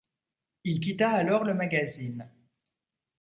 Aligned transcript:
Il 0.63 0.79
quitta 0.79 1.11
alors 1.11 1.43
le 1.43 1.53
magazine. 1.53 2.27